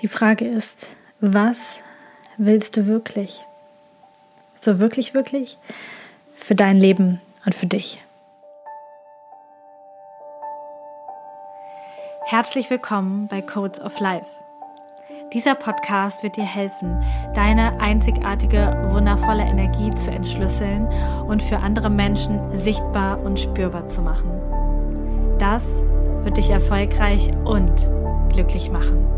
Die 0.00 0.08
Frage 0.08 0.46
ist, 0.46 0.96
was 1.18 1.80
willst 2.36 2.76
du 2.76 2.86
wirklich? 2.86 3.44
So 4.54 4.78
wirklich, 4.78 5.12
wirklich 5.12 5.58
für 6.36 6.54
dein 6.54 6.76
Leben 6.76 7.20
und 7.44 7.52
für 7.52 7.66
dich. 7.66 8.00
Herzlich 12.26 12.70
willkommen 12.70 13.26
bei 13.26 13.42
Codes 13.42 13.80
of 13.80 13.98
Life. 13.98 14.30
Dieser 15.32 15.56
Podcast 15.56 16.22
wird 16.22 16.36
dir 16.36 16.44
helfen, 16.44 17.02
deine 17.34 17.80
einzigartige, 17.80 18.90
wundervolle 18.92 19.42
Energie 19.42 19.90
zu 19.90 20.12
entschlüsseln 20.12 20.86
und 21.26 21.42
für 21.42 21.58
andere 21.58 21.90
Menschen 21.90 22.56
sichtbar 22.56 23.20
und 23.24 23.40
spürbar 23.40 23.88
zu 23.88 24.00
machen. 24.00 24.30
Das 25.40 25.64
wird 26.22 26.36
dich 26.36 26.50
erfolgreich 26.50 27.30
und 27.44 27.84
glücklich 28.28 28.70
machen. 28.70 29.17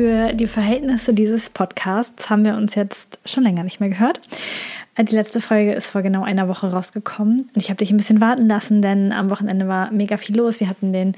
für 0.00 0.32
die 0.32 0.46
Verhältnisse 0.46 1.12
dieses 1.12 1.50
Podcasts 1.50 2.30
haben 2.30 2.42
wir 2.42 2.54
uns 2.54 2.74
jetzt 2.74 3.20
schon 3.26 3.44
länger 3.44 3.64
nicht 3.64 3.80
mehr 3.80 3.90
gehört. 3.90 4.18
Äh, 4.94 5.04
die 5.04 5.14
letzte 5.14 5.42
Folge 5.42 5.74
ist 5.74 5.88
vor 5.88 6.00
genau 6.00 6.22
einer 6.22 6.48
Woche 6.48 6.70
rausgekommen 6.70 7.50
und 7.54 7.56
ich 7.62 7.68
habe 7.68 7.76
dich 7.76 7.90
ein 7.90 7.98
bisschen 7.98 8.22
warten 8.22 8.48
lassen, 8.48 8.80
denn 8.80 9.12
am 9.12 9.28
Wochenende 9.28 9.68
war 9.68 9.90
mega 9.90 10.16
viel 10.16 10.38
los. 10.38 10.58
Wir 10.58 10.70
hatten 10.70 10.94
den 10.94 11.14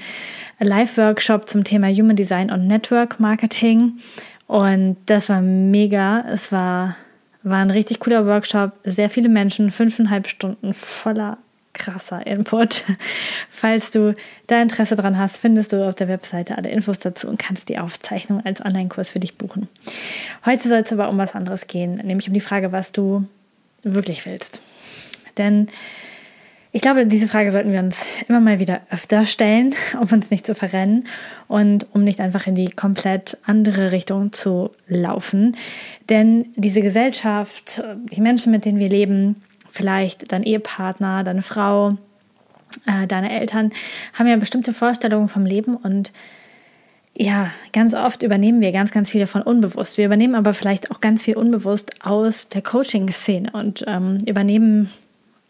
Live-Workshop 0.59 1.47
zum 1.47 1.63
Thema 1.63 1.87
Human 1.87 2.17
Design 2.17 2.51
und 2.51 2.67
Network 2.67 3.21
Marketing 3.21 3.99
und 4.47 4.97
das 5.05 5.29
war 5.29 5.39
mega. 5.39 6.25
Es 6.29 6.51
war, 6.51 6.97
war 7.41 7.61
ein 7.61 7.71
richtig 7.71 8.01
cooler 8.01 8.25
Workshop, 8.25 8.73
sehr 8.83 9.09
viele 9.09 9.29
Menschen, 9.29 9.71
fünfeinhalb 9.71 10.27
Stunden 10.27 10.73
voller 10.73 11.37
krasser 11.73 12.25
Input. 12.25 12.83
Falls 13.49 13.91
du 13.91 14.13
da 14.47 14.61
Interesse 14.61 14.95
dran 14.95 15.17
hast, 15.17 15.37
findest 15.37 15.73
du 15.73 15.87
auf 15.87 15.95
der 15.95 16.07
Webseite 16.07 16.57
alle 16.57 16.69
Infos 16.69 16.99
dazu 16.99 17.27
und 17.27 17.39
kannst 17.39 17.69
die 17.69 17.79
Aufzeichnung 17.79 18.45
als 18.45 18.63
Online-Kurs 18.63 19.09
für 19.09 19.19
dich 19.19 19.37
buchen. 19.37 19.67
Heute 20.45 20.67
soll 20.69 20.79
es 20.79 20.93
aber 20.93 21.09
um 21.09 21.17
was 21.17 21.35
anderes 21.35 21.67
gehen, 21.67 21.95
nämlich 21.95 22.27
um 22.27 22.33
die 22.33 22.41
Frage, 22.41 22.71
was 22.71 22.91
du 22.91 23.25
wirklich 23.83 24.25
willst. 24.25 24.61
Denn 25.37 25.67
ich 26.75 26.81
glaube, 26.81 27.05
diese 27.05 27.27
Frage 27.27 27.51
sollten 27.51 27.71
wir 27.71 27.79
uns 27.79 28.03
immer 28.27 28.39
mal 28.39 28.57
wieder 28.57 28.81
öfter 28.89 29.27
stellen, 29.27 29.75
um 30.01 30.07
uns 30.07 30.31
nicht 30.31 30.43
zu 30.43 30.55
verrennen 30.55 31.07
und 31.47 31.85
um 31.93 32.03
nicht 32.03 32.19
einfach 32.19 32.47
in 32.47 32.55
die 32.55 32.71
komplett 32.71 33.37
andere 33.45 33.91
Richtung 33.91 34.33
zu 34.33 34.71
laufen. 34.87 35.55
Denn 36.09 36.47
diese 36.55 36.81
Gesellschaft, 36.81 37.83
die 38.11 38.21
Menschen, 38.21 38.51
mit 38.51 38.65
denen 38.65 38.79
wir 38.79 38.89
leben, 38.89 39.35
vielleicht 39.73 40.31
dein 40.31 40.43
Ehepartner, 40.43 41.23
deine 41.23 41.41
Frau, 41.41 41.97
äh, 42.85 43.07
deine 43.07 43.31
Eltern 43.31 43.71
haben 44.13 44.27
ja 44.27 44.37
bestimmte 44.37 44.71
Vorstellungen 44.71 45.27
vom 45.27 45.45
Leben 45.45 45.75
und 45.75 46.13
ja, 47.15 47.51
ganz 47.73 47.93
oft 47.93 48.23
übernehmen 48.23 48.61
wir 48.61 48.71
ganz, 48.71 48.91
ganz 48.91 49.09
viele 49.09 49.27
von 49.27 49.43
unbewusst. 49.43 49.99
Wir 49.99 50.05
übernehmen 50.05 50.33
aber 50.33 50.53
vielleicht 50.53 50.89
auch 50.89 50.99
ganz 50.99 51.23
viel 51.23 51.37
unbewusst 51.37 52.05
aus 52.05 52.49
der 52.49 52.63
Coaching-Szene 52.63 53.51
und 53.51 53.83
ähm, 53.87 54.17
übernehmen 54.25 54.89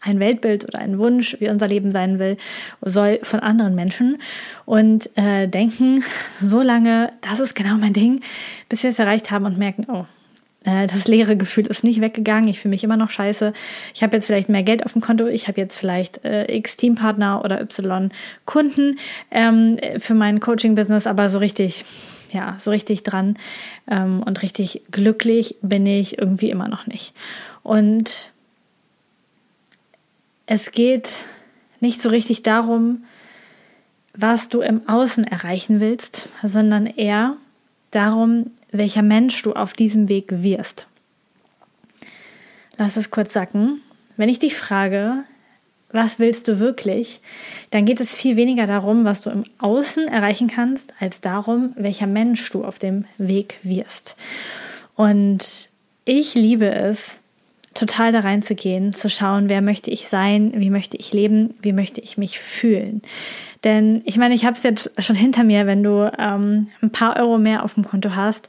ein 0.00 0.20
Weltbild 0.20 0.64
oder 0.64 0.78
einen 0.78 0.98
Wunsch, 0.98 1.36
wie 1.40 1.48
unser 1.48 1.66
Leben 1.66 1.90
sein 1.90 2.18
will, 2.18 2.36
soll 2.82 3.20
von 3.22 3.40
anderen 3.40 3.74
Menschen 3.74 4.18
und 4.66 5.08
äh, 5.16 5.48
denken 5.48 6.04
so 6.42 6.60
lange, 6.60 7.12
das 7.22 7.40
ist 7.40 7.54
genau 7.54 7.76
mein 7.76 7.94
Ding, 7.94 8.20
bis 8.68 8.82
wir 8.82 8.90
es 8.90 8.98
erreicht 8.98 9.30
haben 9.30 9.46
und 9.46 9.56
merken, 9.56 9.86
oh, 9.90 10.04
das 10.64 11.06
leere 11.08 11.36
Gefühl 11.36 11.66
ist 11.66 11.84
nicht 11.84 12.00
weggegangen. 12.00 12.48
Ich 12.48 12.60
fühle 12.60 12.70
mich 12.70 12.84
immer 12.84 12.96
noch 12.96 13.10
scheiße. 13.10 13.52
Ich 13.94 14.02
habe 14.02 14.16
jetzt 14.16 14.26
vielleicht 14.26 14.48
mehr 14.48 14.62
Geld 14.62 14.84
auf 14.84 14.94
dem 14.94 15.02
Konto. 15.02 15.26
Ich 15.26 15.46
habe 15.46 15.60
jetzt 15.60 15.76
vielleicht 15.76 16.24
äh, 16.24 16.50
X 16.56 16.78
Teampartner 16.78 17.44
oder 17.44 17.60
Y 17.60 18.10
Kunden 18.46 18.98
ähm, 19.30 19.78
für 19.98 20.14
mein 20.14 20.40
Coaching-Business, 20.40 21.06
aber 21.06 21.28
so 21.28 21.38
richtig, 21.38 21.84
ja, 22.32 22.56
so 22.58 22.70
richtig 22.70 23.02
dran 23.02 23.36
ähm, 23.90 24.22
und 24.22 24.42
richtig 24.42 24.82
glücklich 24.90 25.56
bin 25.60 25.84
ich 25.84 26.16
irgendwie 26.18 26.48
immer 26.48 26.68
noch 26.68 26.86
nicht. 26.86 27.12
Und 27.62 28.32
es 30.46 30.72
geht 30.72 31.10
nicht 31.80 32.00
so 32.00 32.08
richtig 32.08 32.42
darum, 32.42 33.04
was 34.16 34.48
du 34.48 34.60
im 34.60 34.88
Außen 34.88 35.24
erreichen 35.24 35.80
willst, 35.80 36.28
sondern 36.42 36.86
eher 36.86 37.36
darum, 37.90 38.50
welcher 38.74 39.02
Mensch 39.02 39.40
du 39.42 39.52
auf 39.52 39.72
diesem 39.72 40.08
Weg 40.08 40.26
wirst. 40.30 40.86
Lass 42.76 42.96
es 42.96 43.10
kurz 43.10 43.32
sacken. 43.32 43.80
Wenn 44.16 44.28
ich 44.28 44.38
dich 44.38 44.56
frage, 44.56 45.24
was 45.92 46.18
willst 46.18 46.48
du 46.48 46.58
wirklich, 46.58 47.20
dann 47.70 47.84
geht 47.84 48.00
es 48.00 48.16
viel 48.16 48.36
weniger 48.36 48.66
darum, 48.66 49.04
was 49.04 49.22
du 49.22 49.30
im 49.30 49.44
Außen 49.58 50.08
erreichen 50.08 50.48
kannst, 50.48 50.92
als 50.98 51.20
darum, 51.20 51.72
welcher 51.76 52.08
Mensch 52.08 52.50
du 52.50 52.64
auf 52.64 52.80
dem 52.80 53.04
Weg 53.16 53.58
wirst. 53.62 54.16
Und 54.96 55.70
ich 56.04 56.34
liebe 56.34 56.68
es, 56.68 57.18
total 57.74 58.12
da 58.12 58.20
reinzugehen, 58.20 58.92
zu 58.92 59.10
schauen, 59.10 59.48
wer 59.48 59.60
möchte 59.60 59.90
ich 59.90 60.08
sein, 60.08 60.52
wie 60.56 60.70
möchte 60.70 60.96
ich 60.96 61.12
leben, 61.12 61.54
wie 61.60 61.72
möchte 61.72 62.00
ich 62.00 62.16
mich 62.16 62.38
fühlen. 62.38 63.02
Denn 63.64 64.02
ich 64.04 64.16
meine, 64.16 64.34
ich 64.34 64.44
habe 64.44 64.56
es 64.56 64.62
jetzt 64.62 64.92
schon 64.98 65.16
hinter 65.16 65.44
mir, 65.44 65.66
wenn 65.66 65.82
du 65.82 66.10
ähm, 66.18 66.68
ein 66.80 66.90
paar 66.90 67.16
Euro 67.16 67.38
mehr 67.38 67.64
auf 67.64 67.74
dem 67.74 67.84
Konto 67.84 68.14
hast, 68.14 68.48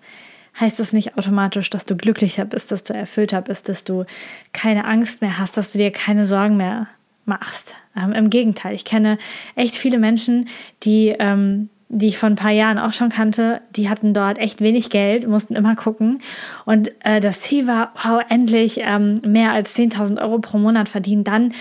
heißt 0.59 0.79
das 0.79 0.93
nicht 0.93 1.17
automatisch, 1.17 1.69
dass 1.69 1.85
du 1.85 1.95
glücklicher 1.95 2.45
bist, 2.45 2.71
dass 2.71 2.83
du 2.83 2.93
erfüllter 2.93 3.41
bist, 3.41 3.67
dass 3.67 3.83
du 3.83 4.05
keine 4.53 4.85
Angst 4.85 5.21
mehr 5.21 5.37
hast, 5.37 5.57
dass 5.57 5.71
du 5.71 5.77
dir 5.77 5.91
keine 5.91 6.25
Sorgen 6.25 6.57
mehr 6.57 6.87
machst. 7.25 7.75
Ähm, 7.97 8.13
Im 8.13 8.29
Gegenteil, 8.29 8.75
ich 8.75 8.85
kenne 8.85 9.17
echt 9.55 9.75
viele 9.75 9.97
Menschen, 9.97 10.47
die 10.83 11.15
ähm, 11.17 11.69
die 11.89 12.07
ich 12.07 12.17
vor 12.17 12.29
ein 12.29 12.35
paar 12.35 12.51
Jahren 12.51 12.79
auch 12.79 12.93
schon 12.93 13.09
kannte, 13.09 13.61
die 13.75 13.89
hatten 13.89 14.13
dort 14.13 14.39
echt 14.39 14.59
wenig 14.61 14.89
Geld, 14.89 15.27
mussten 15.27 15.55
immer 15.55 15.75
gucken. 15.75 16.19
Und 16.65 16.91
äh, 17.05 17.19
das 17.19 17.41
Ziel 17.41 17.67
war, 17.67 17.93
wow, 18.03 18.21
endlich 18.27 18.79
ähm, 18.81 19.19
mehr 19.25 19.51
als 19.51 19.77
10.000 19.77 20.21
Euro 20.21 20.39
pro 20.39 20.57
Monat 20.57 20.89
verdienen. 20.89 21.23
Dann 21.23 21.53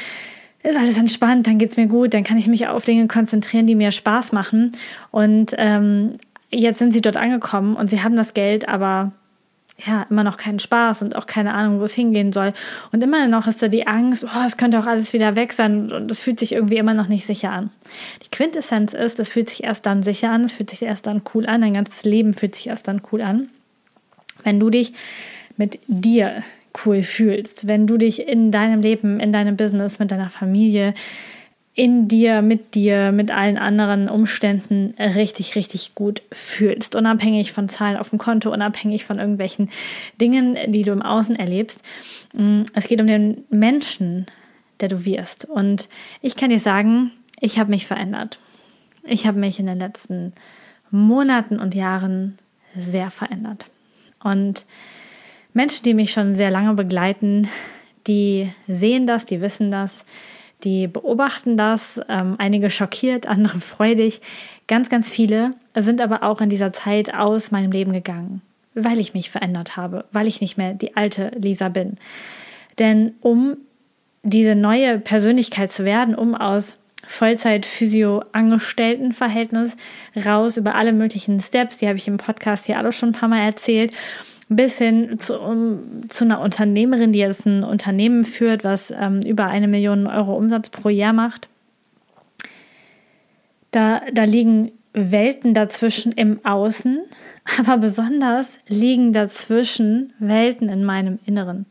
ist 0.63 0.79
alles 0.79 0.97
entspannt, 0.97 1.47
dann 1.47 1.59
geht's 1.59 1.77
mir 1.77 1.87
gut, 1.87 2.15
dann 2.15 2.25
kann 2.25 2.39
ich 2.39 2.49
mich 2.49 2.67
auf 2.67 2.84
Dinge 2.84 3.07
konzentrieren, 3.07 3.67
die 3.67 3.75
mir 3.75 3.91
Spaß 3.91 4.33
machen. 4.33 4.73
Und 5.11 5.55
ähm, 5.59 6.13
jetzt 6.51 6.79
sind 6.79 6.93
sie 6.93 7.03
dort 7.03 7.19
angekommen 7.19 7.77
und 7.77 7.91
sie 7.91 8.03
haben 8.03 8.17
das 8.17 8.33
Geld, 8.33 8.67
aber 8.67 9.13
ja, 9.77 10.07
immer 10.09 10.23
noch 10.23 10.37
keinen 10.37 10.61
Spaß 10.61 11.03
und 11.03 11.17
auch 11.17 11.27
keine 11.27 11.53
Ahnung, 11.53 11.81
wo 11.81 11.85
es 11.85 11.95
hingehen 11.95 12.33
soll. 12.33 12.53
Und 12.93 13.03
immer 13.03 13.27
noch 13.27 13.49
ist 13.49 13.61
da 13.61 13.69
die 13.69 13.87
Angst, 13.87 14.25
oh, 14.25 14.47
es 14.47 14.57
könnte 14.57 14.79
auch 14.79 14.87
alles 14.87 15.12
wieder 15.12 15.35
weg 15.35 15.53
sein 15.53 15.91
und 15.91 16.11
es 16.11 16.21
fühlt 16.21 16.39
sich 16.39 16.53
irgendwie 16.53 16.77
immer 16.77 16.95
noch 16.95 17.09
nicht 17.09 17.27
sicher 17.27 17.51
an. 17.51 17.71
Die 18.25 18.31
Quintessenz 18.31 18.95
ist, 18.95 19.19
es 19.19 19.29
fühlt 19.29 19.51
sich 19.51 19.65
erst 19.65 19.87
dann 19.87 20.03
sicher 20.03 20.31
an, 20.31 20.45
es 20.45 20.53
fühlt 20.53 20.71
sich 20.71 20.83
erst 20.83 21.07
dann 21.07 21.23
cool 21.34 21.47
an, 21.47 21.63
dein 21.63 21.75
ganzes 21.75 22.05
Leben 22.05 22.34
fühlt 22.34 22.55
sich 22.55 22.69
erst 22.69 22.87
dann 22.87 23.03
cool 23.11 23.21
an, 23.21 23.49
wenn 24.45 24.61
du 24.61 24.71
dich 24.71 24.93
mit 25.57 25.81
dir 25.89 26.45
cool 26.84 27.03
fühlst, 27.03 27.67
wenn 27.69 27.87
du 27.87 27.99
dich 27.99 28.27
in 28.27 28.53
deinem 28.53 28.81
Leben, 28.81 29.21
in 29.21 29.33
deinem 29.33 29.57
Business, 29.57 29.99
mit 29.99 30.11
deiner 30.11 30.31
Familie, 30.31 30.95
in 31.75 32.07
dir, 32.07 32.41
mit 32.41 32.75
dir, 32.75 33.11
mit 33.11 33.33
allen 33.33 33.59
anderen 33.59 34.09
Umständen 34.09 34.95
richtig, 34.99 35.57
richtig 35.57 35.97
gut 35.97 36.23
fühlst. 36.31 36.95
Unabhängig 36.95 37.53
von 37.53 37.69
Zahlen 37.69 37.97
auf 37.97 38.10
dem 38.10 38.19
Konto, 38.19 38.53
unabhängig 38.53 39.04
von 39.04 39.19
irgendwelchen 39.19 39.71
Dingen, 40.21 40.57
die 40.69 40.84
du 40.84 40.93
im 40.93 41.03
Außen 41.03 41.34
erlebst. 41.34 41.83
Mm, 42.33 42.63
es 42.75 42.87
geht 42.87 43.01
um 43.01 43.09
den 43.09 43.45
Menschen, 43.51 44.27
der 44.78 44.89
du 44.89 45.04
wirst. 45.04 45.47
Und 45.47 45.89
ich 46.22 46.37
kann 46.37 46.51
dir 46.51 46.60
sagen, 46.60 47.10
ich 47.41 47.59
habe 47.59 47.71
mich 47.71 47.87
verändert. 47.87 48.39
Ich 49.03 49.27
habe 49.27 49.41
mich 49.41 49.59
in 49.59 49.66
den 49.66 49.78
letzten 49.78 50.33
Monaten 50.93 51.59
und 51.59 51.75
Jahren 51.75 52.39
sehr 52.78 53.10
verändert. 53.10 53.66
Und 54.22 54.65
Menschen, 55.53 55.83
die 55.84 55.95
mich 55.95 56.13
schon 56.13 56.34
sehr 56.34 56.53
lange 56.53 56.75
begleiten, 56.75 57.48
die 58.07 58.51
sehen 58.69 59.09
das, 59.09 59.27
die 59.27 59.41
wissen 59.41 59.72
das, 59.72 60.04
die 60.65 60.89
beobachten 60.89 61.57
das, 61.57 62.01
ähm, 62.09 62.34
einige 62.39 62.71
schockiert, 62.71 63.27
andere 63.28 63.61
freudig. 63.61 64.21
Ganz, 64.66 64.89
ganz 64.89 65.11
viele 65.11 65.51
sind 65.77 66.01
aber 66.01 66.22
auch 66.22 66.41
in 66.41 66.49
dieser 66.49 66.72
Zeit 66.72 67.13
aus 67.15 67.51
meinem 67.51 67.71
Leben 67.71 67.93
gegangen, 67.93 68.41
weil 68.75 68.99
ich 68.99 69.13
mich 69.15 69.31
verändert 69.31 69.77
habe, 69.77 70.07
weil 70.13 70.27
ich 70.27 70.41
nicht 70.41 70.57
mehr 70.57 70.72
die 70.75 70.97
alte 70.97 71.31
Lisa 71.37 71.69
bin. 71.69 71.99
Denn 72.78 73.15
um 73.21 73.59
diese 74.22 74.55
neue 74.55 74.99
Persönlichkeit 74.99 75.71
zu 75.71 75.84
werden, 75.84 76.15
um 76.15 76.34
aus 76.34 76.77
Vollzeit-Physio-Angestellten-Verhältnis 77.07 79.77
raus 80.25 80.57
über 80.57 80.75
alle 80.75 80.95
möglichen 80.95 81.39
Steps, 81.41 81.77
die 81.77 81.87
habe 81.87 81.99
ich 81.99 82.09
im 82.09 82.17
Podcast 82.17 82.65
hier 82.67 82.78
alle 82.78 82.93
schon 82.93 83.10
ein 83.10 83.15
paar 83.15 83.28
Mal 83.28 83.45
erzählt, 83.45 83.93
bis 84.49 84.79
hin 84.79 85.19
zu, 85.19 85.39
um, 85.39 86.09
zu 86.09 86.25
einer 86.25 86.41
Unternehmerin, 86.41 87.13
die 87.13 87.19
jetzt 87.21 87.47
ein 87.47 87.65
Unternehmen 87.65 88.25
führt, 88.25 88.65
was 88.65 88.91
ähm, 88.91 89.21
über 89.23 89.47
eine 89.47 89.69
Million 89.69 90.07
Euro 90.07 90.37
Umsatz 90.37 90.71
pro 90.71 90.89
Jahr 90.89 91.13
macht. 91.13 91.49
Da, 93.71 94.03
da 94.13 94.25
liegen 94.25 94.73
Welten 94.93 95.55
dazwischen 95.55 96.13
im 96.13 96.45
Außen, 96.45 97.01
aber 97.59 97.79
besonders 97.79 98.59
liegen 98.69 99.13
dazwischen 99.13 100.13
Welten 100.19 100.69
in 100.69 100.85
meinem 100.85 101.19
Inneren. 101.25 101.67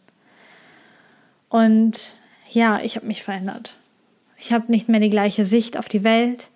Und 1.49 2.19
ja, 2.49 2.81
ich 2.81 2.95
habe 2.95 3.05
mich 3.05 3.23
verändert. 3.23 3.77
Ich 4.37 4.51
habe 4.51 4.71
nicht 4.71 4.89
mehr 4.89 4.99
die 4.99 5.09
gleiche 5.09 5.45
Sicht 5.45 5.77
auf 5.77 5.87
die 5.87 6.03
Welt. 6.03 6.49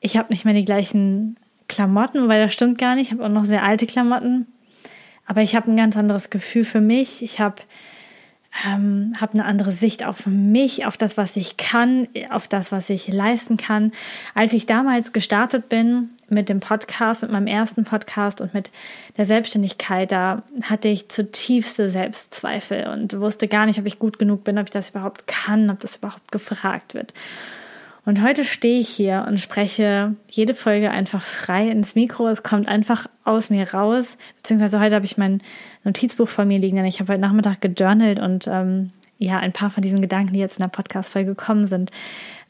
Ich 0.00 0.16
habe 0.16 0.30
nicht 0.30 0.44
mehr 0.44 0.54
die 0.54 0.64
gleichen 0.64 1.36
Klamotten, 1.68 2.28
weil 2.28 2.42
das 2.42 2.52
stimmt 2.52 2.78
gar 2.78 2.94
nicht. 2.94 3.06
Ich 3.06 3.12
habe 3.12 3.24
auch 3.24 3.30
noch 3.30 3.44
sehr 3.44 3.62
alte 3.62 3.86
Klamotten. 3.86 4.46
Aber 5.30 5.42
ich 5.42 5.54
habe 5.54 5.70
ein 5.70 5.76
ganz 5.76 5.96
anderes 5.96 6.28
Gefühl 6.28 6.64
für 6.64 6.80
mich. 6.80 7.22
Ich 7.22 7.38
habe 7.38 7.62
ähm, 8.66 9.12
habe 9.20 9.34
eine 9.34 9.44
andere 9.44 9.70
Sicht 9.70 10.04
auf 10.04 10.26
mich, 10.26 10.86
auf 10.86 10.96
das, 10.96 11.16
was 11.16 11.36
ich 11.36 11.56
kann, 11.56 12.08
auf 12.30 12.48
das, 12.48 12.72
was 12.72 12.90
ich 12.90 13.06
leisten 13.06 13.56
kann. 13.56 13.92
Als 14.34 14.54
ich 14.54 14.66
damals 14.66 15.12
gestartet 15.12 15.68
bin 15.68 16.08
mit 16.28 16.48
dem 16.48 16.58
Podcast, 16.58 17.22
mit 17.22 17.30
meinem 17.30 17.46
ersten 17.46 17.84
Podcast 17.84 18.40
und 18.40 18.54
mit 18.54 18.72
der 19.18 19.24
Selbstständigkeit, 19.24 20.10
da 20.10 20.42
hatte 20.62 20.88
ich 20.88 21.08
zutiefste 21.10 21.90
Selbstzweifel 21.90 22.88
und 22.88 23.20
wusste 23.20 23.46
gar 23.46 23.66
nicht, 23.66 23.78
ob 23.78 23.86
ich 23.86 24.00
gut 24.00 24.18
genug 24.18 24.42
bin, 24.42 24.58
ob 24.58 24.64
ich 24.64 24.70
das 24.70 24.90
überhaupt 24.90 25.28
kann, 25.28 25.70
ob 25.70 25.78
das 25.78 25.98
überhaupt 25.98 26.32
gefragt 26.32 26.94
wird. 26.94 27.14
Und 28.06 28.22
heute 28.22 28.44
stehe 28.44 28.80
ich 28.80 28.88
hier 28.88 29.26
und 29.28 29.38
spreche 29.38 30.14
jede 30.30 30.54
Folge 30.54 30.90
einfach 30.90 31.22
frei 31.22 31.68
ins 31.68 31.94
Mikro. 31.94 32.28
Es 32.28 32.42
kommt 32.42 32.66
einfach 32.66 33.06
aus 33.24 33.50
mir 33.50 33.74
raus. 33.74 34.16
Beziehungsweise 34.36 34.80
heute 34.80 34.94
habe 34.94 35.04
ich 35.04 35.18
mein 35.18 35.42
Notizbuch 35.84 36.28
vor 36.28 36.46
mir 36.46 36.58
liegen, 36.58 36.76
denn 36.76 36.86
ich 36.86 37.00
habe 37.00 37.12
heute 37.12 37.20
Nachmittag 37.20 37.60
gejournalt 37.60 38.18
und 38.18 38.46
ähm, 38.46 38.92
ja, 39.18 39.38
ein 39.38 39.52
paar 39.52 39.68
von 39.68 39.82
diesen 39.82 40.00
Gedanken, 40.00 40.32
die 40.32 40.40
jetzt 40.40 40.58
in 40.58 40.62
der 40.62 40.70
Podcast-Folge 40.70 41.34
gekommen 41.34 41.66
sind, 41.66 41.90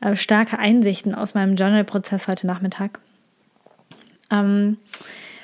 äh, 0.01 0.15
starke 0.15 0.59
Einsichten 0.59 1.17
aus 1.17 1.35
meinem 1.35 1.57
Journal-Prozess 1.57 2.29
heute 2.29 2.47
Nachmittag. 2.47 3.01
Ähm, 4.31 4.79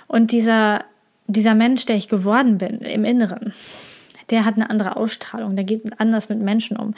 und 0.06 0.30
dieser, 0.30 0.84
dieser 1.26 1.56
Mensch, 1.56 1.84
der 1.84 1.96
ich 1.96 2.06
geworden 2.06 2.58
bin 2.58 2.78
im 2.78 3.04
Inneren, 3.04 3.52
der 4.30 4.44
hat 4.44 4.56
eine 4.56 4.70
andere 4.70 4.96
Ausstrahlung, 4.96 5.56
der 5.56 5.64
geht 5.64 6.00
anders 6.00 6.28
mit 6.28 6.40
Menschen 6.40 6.76
um, 6.76 6.94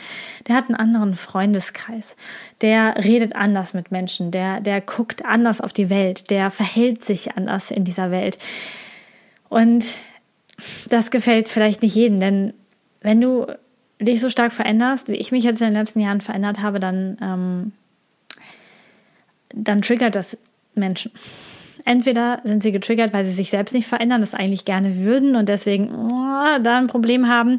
der 0.47 0.57
hat 0.57 0.67
einen 0.67 0.77
anderen 0.77 1.15
Freundeskreis, 1.15 2.17
der 2.61 2.97
redet 3.05 3.35
anders 3.35 3.75
mit 3.75 3.91
Menschen, 3.91 4.31
der, 4.31 4.61
der 4.61 4.81
guckt 4.81 5.25
anders 5.25 5.61
auf 5.61 5.73
die 5.73 5.91
Welt, 5.91 6.31
der 6.31 6.51
verhält 6.51 7.05
sich 7.05 7.37
anders 7.37 7.71
in 7.71 7.85
dieser 7.85 8.11
Welt. 8.11 8.39
Und 9.49 10.01
das 10.89 11.11
gefällt 11.11 11.49
vielleicht 11.49 11.83
nicht 11.83 11.95
jedem, 11.95 12.21
denn 12.21 12.55
wenn 13.01 13.21
du 13.21 13.47
dich 14.01 14.21
so 14.21 14.31
stark 14.31 14.53
veränderst, 14.53 15.09
wie 15.09 15.17
ich 15.17 15.33
mich 15.33 15.45
jetzt 15.45 15.61
in 15.61 15.69
den 15.69 15.75
letzten 15.75 16.01
Jahren 16.01 16.21
verändert 16.21 16.61
habe, 16.61 16.81
dann, 16.81 17.19
ähm, 17.21 17.73
dann 19.55 19.83
triggert 19.83 20.15
das 20.15 20.39
Menschen. 20.75 21.13
Entweder 21.89 22.43
sind 22.45 22.63
sie 22.63 22.71
getriggert, 22.71 23.15
weil 23.15 23.25
sie 23.25 23.33
sich 23.33 23.49
selbst 23.49 23.73
nicht 23.73 23.87
verändern, 23.87 24.21
das 24.21 24.35
eigentlich 24.35 24.67
gerne 24.67 24.99
würden 24.99 25.37
und 25.37 25.49
deswegen 25.49 25.89
oh, 25.91 26.59
da 26.63 26.77
ein 26.77 26.87
Problem 26.87 27.29
haben. 27.29 27.57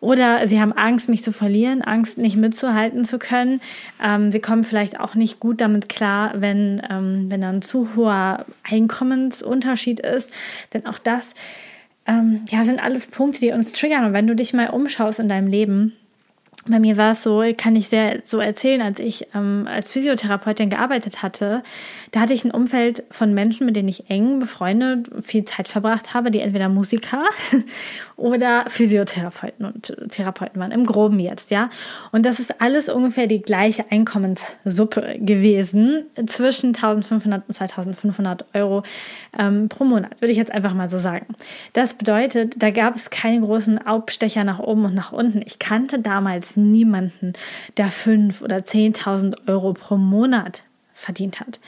Oder 0.00 0.48
sie 0.48 0.60
haben 0.60 0.72
Angst, 0.72 1.08
mich 1.08 1.22
zu 1.22 1.30
verlieren, 1.30 1.82
Angst, 1.82 2.18
nicht 2.18 2.34
mitzuhalten 2.34 3.04
zu 3.04 3.20
können. 3.20 3.60
Ähm, 4.02 4.32
sie 4.32 4.40
kommen 4.40 4.64
vielleicht 4.64 4.98
auch 4.98 5.14
nicht 5.14 5.38
gut 5.38 5.60
damit 5.60 5.88
klar, 5.88 6.32
wenn, 6.34 6.82
ähm, 6.90 7.26
wenn 7.28 7.40
da 7.40 7.50
ein 7.50 7.62
zu 7.62 7.94
hoher 7.94 8.46
Einkommensunterschied 8.68 10.00
ist. 10.00 10.32
Denn 10.74 10.84
auch 10.84 10.98
das 10.98 11.34
ähm, 12.08 12.40
ja, 12.50 12.64
sind 12.64 12.82
alles 12.82 13.06
Punkte, 13.06 13.38
die 13.38 13.52
uns 13.52 13.70
triggern. 13.70 14.06
Und 14.06 14.12
wenn 14.12 14.26
du 14.26 14.34
dich 14.34 14.52
mal 14.54 14.70
umschaust 14.70 15.20
in 15.20 15.28
deinem 15.28 15.46
Leben, 15.46 15.92
bei 16.70 16.80
mir 16.80 16.96
war 16.96 17.12
es 17.12 17.22
so, 17.22 17.42
kann 17.56 17.76
ich 17.76 17.88
sehr 17.88 18.20
so 18.24 18.38
erzählen, 18.38 18.82
als 18.82 19.00
ich 19.00 19.28
ähm, 19.34 19.66
als 19.68 19.92
Physiotherapeutin 19.92 20.70
gearbeitet 20.70 21.22
hatte, 21.22 21.62
da 22.10 22.20
hatte 22.20 22.34
ich 22.34 22.44
ein 22.44 22.50
Umfeld 22.50 23.04
von 23.10 23.34
Menschen, 23.34 23.66
mit 23.66 23.76
denen 23.76 23.88
ich 23.88 24.10
eng 24.10 24.38
befreundet, 24.38 25.08
viel 25.24 25.44
Zeit 25.44 25.68
verbracht 25.68 26.14
habe, 26.14 26.30
die 26.30 26.40
entweder 26.40 26.68
Musiker 26.68 27.24
oder 28.16 28.64
Physiotherapeuten 28.68 29.64
und 29.64 29.96
Therapeuten 30.10 30.60
waren, 30.60 30.72
im 30.72 30.84
Groben 30.84 31.18
jetzt, 31.20 31.50
ja. 31.50 31.70
Und 32.12 32.26
das 32.26 32.40
ist 32.40 32.60
alles 32.60 32.88
ungefähr 32.88 33.26
die 33.26 33.40
gleiche 33.40 33.84
Einkommenssuppe 33.90 35.16
gewesen, 35.18 36.04
zwischen 36.26 36.68
1500 36.68 37.46
und 37.46 37.54
2500 37.54 38.44
Euro 38.54 38.82
ähm, 39.38 39.68
pro 39.68 39.84
Monat, 39.84 40.20
würde 40.20 40.32
ich 40.32 40.38
jetzt 40.38 40.52
einfach 40.52 40.74
mal 40.74 40.88
so 40.88 40.98
sagen. 40.98 41.26
Das 41.72 41.94
bedeutet, 41.94 42.62
da 42.62 42.70
gab 42.70 42.96
es 42.96 43.10
keine 43.10 43.40
großen 43.40 43.78
Abstecher 43.78 44.44
nach 44.44 44.58
oben 44.58 44.84
und 44.84 44.94
nach 44.94 45.12
unten. 45.12 45.42
Ich 45.44 45.58
kannte 45.58 45.98
damals 45.98 46.57
niemanden, 46.58 47.32
der 47.76 47.88
fünf 47.88 48.42
oder 48.42 48.58
10.000 48.58 49.48
Euro 49.48 49.72
pro 49.72 49.96
Monat 49.96 50.64
verdient 50.94 51.40
hat. 51.40 51.60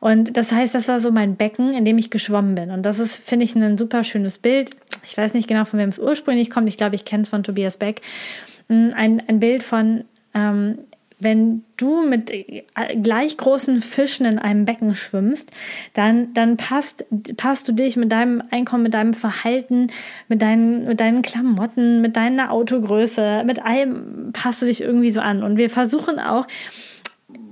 Und 0.00 0.36
das 0.36 0.52
heißt, 0.52 0.74
das 0.74 0.86
war 0.86 1.00
so 1.00 1.10
mein 1.10 1.36
Becken, 1.36 1.72
in 1.72 1.84
dem 1.84 1.98
ich 1.98 2.10
geschwommen 2.10 2.54
bin. 2.54 2.70
Und 2.70 2.82
das 2.82 3.00
ist, 3.00 3.16
finde 3.16 3.44
ich, 3.44 3.56
ein 3.56 3.76
super 3.76 4.04
schönes 4.04 4.38
Bild. 4.38 4.70
Ich 5.04 5.18
weiß 5.18 5.34
nicht 5.34 5.48
genau, 5.48 5.64
von 5.64 5.80
wem 5.80 5.88
es 5.88 5.98
ursprünglich 5.98 6.50
kommt. 6.50 6.68
Ich 6.68 6.76
glaube, 6.76 6.94
ich 6.94 7.04
kenne 7.04 7.24
es 7.24 7.28
von 7.28 7.42
Tobias 7.42 7.76
Beck. 7.76 8.02
Mm, 8.68 8.90
ein, 8.94 9.22
ein 9.28 9.40
Bild 9.40 9.64
von, 9.64 10.04
ähm, 10.32 10.78
wenn 11.20 11.64
du 11.76 12.06
mit 12.06 12.30
äh, 12.30 12.64
gleich 13.02 13.36
großen 13.36 13.82
Fischen 13.82 14.26
in 14.26 14.38
einem 14.38 14.64
Becken 14.64 14.94
schwimmst, 14.94 15.50
dann, 15.94 16.32
dann 16.34 16.56
passt, 16.56 17.04
passt 17.36 17.66
du 17.68 17.72
dich 17.72 17.96
mit 17.96 18.12
deinem 18.12 18.42
Einkommen, 18.50 18.84
mit 18.84 18.94
deinem 18.94 19.14
Verhalten, 19.14 19.88
mit 20.28 20.42
deinen, 20.42 20.86
mit 20.86 21.00
deinen 21.00 21.22
Klamotten, 21.22 22.00
mit 22.00 22.16
deiner 22.16 22.52
Autogröße, 22.52 23.42
mit 23.44 23.64
allem 23.64 24.30
passt 24.32 24.62
du 24.62 24.66
dich 24.66 24.80
irgendwie 24.80 25.12
so 25.12 25.20
an. 25.20 25.42
Und 25.42 25.56
wir 25.56 25.70
versuchen 25.70 26.18
auch, 26.18 26.46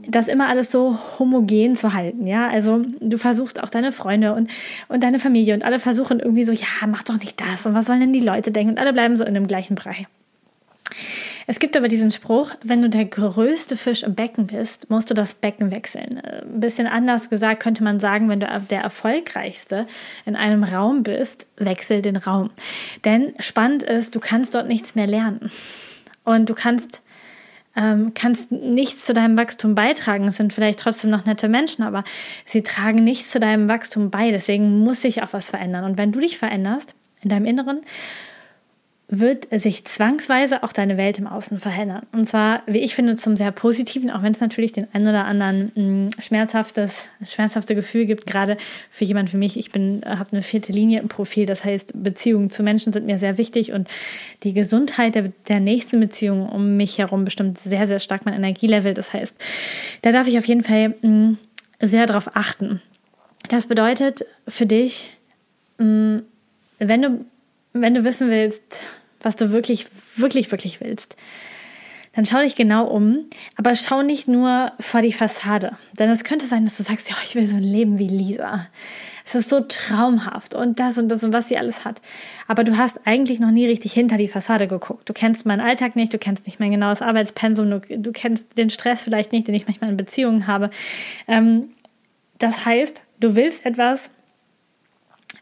das 0.08 0.28
immer 0.28 0.48
alles 0.48 0.70
so 0.70 0.98
homogen 1.19 1.74
zu 1.74 1.92
halten, 1.92 2.26
ja. 2.26 2.48
Also 2.48 2.84
du 3.00 3.19
versuchst 3.19 3.62
auch 3.62 3.70
deine 3.70 3.92
Freunde 3.92 4.34
und, 4.34 4.50
und 4.88 5.02
deine 5.02 5.19
Familie 5.19 5.54
und 5.54 5.64
alle 5.64 5.80
versuchen 5.80 6.20
irgendwie 6.20 6.44
so, 6.44 6.52
ja, 6.52 6.86
mach 6.86 7.02
doch 7.02 7.19
nicht 7.19 7.40
das 7.40 7.66
und 7.66 7.74
was 7.74 7.86
sollen 7.86 8.00
denn 8.00 8.12
die 8.12 8.20
Leute 8.20 8.52
denken 8.52 8.72
und 8.72 8.78
alle 8.78 8.92
bleiben 8.92 9.16
so 9.16 9.24
in 9.24 9.34
dem 9.34 9.48
gleichen 9.48 9.74
Brei. 9.74 10.06
Es 11.48 11.60
gibt 11.60 11.76
aber 11.76 11.87
diesen 11.87 12.10
Spruch, 12.10 12.52
wenn 12.62 12.82
du 12.82 12.90
der 12.90 13.04
größte 13.04 13.76
Fisch 13.76 14.02
im 14.02 14.16
Becken 14.16 14.48
bist, 14.48 14.90
musst 14.90 15.10
du 15.10 15.14
das 15.14 15.34
Becken 15.34 15.70
wechseln. 15.70 16.19
Äh, 16.19 16.43
ein 16.43 16.60
bisschen 16.60 16.87
anders 16.87 17.31
gesagt 17.31 17.62
könnte 17.62 17.84
man 17.84 18.00
sagen, 18.00 18.28
wenn 18.28 18.40
du 18.40 18.46
der 18.69 18.81
erfolgreichste 18.81 19.87
in 20.25 20.34
einem 20.34 20.64
Raum 20.64 21.02
bist, 21.02 21.46
wechsel 21.56 22.03
den 22.03 22.17
Raum. 22.17 22.50
Denn 23.05 23.34
spannend 23.38 23.84
ist, 23.84 24.15
du 24.15 24.20
kannst 24.20 24.55
dort 24.55 24.67
nichts 24.67 24.94
mehr 24.94 25.06
lernen. 25.06 25.50
Und 26.24 26.50
du 26.50 26.55
kannst 26.55 27.03
ähm, 27.76 28.12
kannst 28.15 28.50
nichts 28.50 29.05
zu 29.05 29.12
deinem 29.12 29.36
Wachstum 29.36 29.74
beitragen. 29.74 30.26
Es 30.26 30.38
sind 30.38 30.53
vielleicht 30.53 30.81
trotzdem 30.81 31.10
noch 31.10 31.26
nette 31.26 31.46
Menschen, 31.46 31.84
aber 31.84 32.05
sie 32.46 32.62
tragen 32.62 33.05
nichts 33.05 33.31
zu 33.31 33.38
deinem 33.38 33.69
Wachstum 33.69 34.10
bei. 34.10 34.31
Deswegen 34.31 34.81
muss 34.81 35.03
sich 35.03 35.22
auch 35.22 35.32
was 35.32 35.50
verändern. 35.50 35.84
Und 35.84 35.98
wenn 35.98 36.10
du 36.10 36.20
dich 36.20 36.38
veränderst 36.38 36.94
in 37.22 37.29
deinem 37.29 37.44
Inneren, 37.44 37.82
wird 39.08 39.46
sich 39.53 39.84
zwangsweise 39.84 40.65
auch 40.65 40.72
deine 40.72 40.96
Welt 40.96 41.19
im 41.19 41.29
Außen 41.29 41.60
verändern. 41.60 42.06
Und 42.10 42.25
zwar, 42.25 42.63
wie 42.67 42.79
ich 42.79 42.96
finde, 42.96 43.15
zum 43.15 43.36
sehr 43.36 43.53
positiven, 43.53 44.10
auch 44.10 44.22
wenn 44.22 44.32
es 44.32 44.41
natürlich 44.41 44.72
den 44.72 44.89
ein 44.93 45.03
oder 45.03 45.27
anderen 45.27 45.70
mh, 45.77 45.82
mm, 45.82 46.10
schmerzhaftes, 46.20 47.05
schmerzhafte 47.25 47.77
Gefühl 47.77 48.06
gibt, 48.06 48.27
gerade 48.27 48.56
für 48.91 49.05
jemand 49.05 49.32
wie 49.32 49.36
mich. 49.36 49.56
Ich 49.56 49.70
habe 49.70 50.27
eine 50.32 50.43
vierte 50.43 50.72
Linie 50.72 51.01
im 51.01 51.08
Profil, 51.08 51.46
das 51.46 51.65
heißt, 51.65 51.93
Beziehungen 52.03 52.51
zu 52.51 52.65
Menschen 52.65 52.93
sind 52.93 53.06
mir 53.06 53.19
sehr 53.19 53.39
wichtig 53.39 53.70
und 53.70 53.89
die 54.43 54.55
Gesundheit 54.55 55.15
der, 55.15 55.32
der 55.46 55.60
nächsten 55.60 56.01
Beziehung 56.01 56.48
um 56.48 56.77
mich 56.77 56.98
herum 56.98 57.25
bestimmt 57.25 57.58
sehr, 57.58 57.86
sehr 57.86 58.01
stark 58.01 58.25
mein 58.25 58.34
Energielevel. 58.34 58.93
Das 58.93 59.13
heißt, 59.13 59.36
da 60.03 60.10
darf 60.10 60.27
ich 60.27 60.36
auf 60.36 60.46
jeden 60.46 60.65
Fall 60.65 60.96
mh, 61.03 61.08
mm, 61.08 61.39
sehr 61.81 62.06
darauf 62.06 62.34
achten. 62.34 62.82
Das 63.51 63.67
bedeutet 63.67 64.27
für 64.48 64.67
dich, 64.67 65.17
mh, 65.79 65.84
mm, 65.86 66.22
wenn 66.79 67.03
du 67.03 67.25
wenn 67.82 67.94
du 67.94 68.04
wissen 68.04 68.30
willst, 68.30 68.80
was 69.20 69.36
du 69.36 69.50
wirklich, 69.50 69.86
wirklich, 70.16 70.50
wirklich 70.50 70.80
willst, 70.80 71.16
dann 72.16 72.24
schau 72.24 72.40
dich 72.40 72.56
genau 72.56 72.86
um, 72.86 73.26
aber 73.56 73.76
schau 73.76 74.02
nicht 74.02 74.26
nur 74.26 74.72
vor 74.80 75.02
die 75.02 75.12
Fassade. 75.12 75.76
Denn 75.98 76.08
es 76.08 76.24
könnte 76.24 76.46
sein, 76.46 76.64
dass 76.64 76.78
du 76.78 76.82
sagst, 76.82 77.10
ja, 77.10 77.16
ich 77.22 77.34
will 77.34 77.46
so 77.46 77.56
ein 77.56 77.62
Leben 77.62 77.98
wie 77.98 78.08
Lisa. 78.08 78.66
Es 79.26 79.34
ist 79.34 79.50
so 79.50 79.60
traumhaft 79.60 80.54
und 80.54 80.80
das 80.80 80.96
und 80.96 81.08
das 81.10 81.24
und 81.24 81.34
was 81.34 81.48
sie 81.48 81.58
alles 81.58 81.84
hat. 81.84 82.00
Aber 82.48 82.64
du 82.64 82.78
hast 82.78 83.00
eigentlich 83.06 83.38
noch 83.38 83.50
nie 83.50 83.66
richtig 83.66 83.92
hinter 83.92 84.16
die 84.16 84.28
Fassade 84.28 84.66
geguckt. 84.66 85.06
Du 85.06 85.12
kennst 85.12 85.44
meinen 85.44 85.60
Alltag 85.60 85.94
nicht, 85.94 86.14
du 86.14 86.18
kennst 86.18 86.46
nicht 86.46 86.58
mein 86.58 86.70
genaues 86.70 87.02
Arbeitspensum, 87.02 87.68
du, 87.68 87.80
du 87.80 88.12
kennst 88.12 88.56
den 88.56 88.70
Stress 88.70 89.02
vielleicht 89.02 89.32
nicht, 89.32 89.46
den 89.46 89.54
ich 89.54 89.66
manchmal 89.66 89.90
in 89.90 89.98
Beziehungen 89.98 90.46
habe. 90.46 90.70
Ähm, 91.28 91.70
das 92.38 92.64
heißt, 92.64 93.02
du 93.20 93.34
willst 93.34 93.66
etwas, 93.66 94.10